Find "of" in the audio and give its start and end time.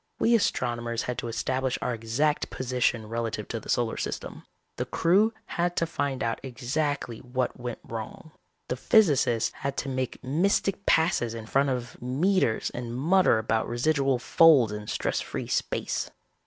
11.69-12.01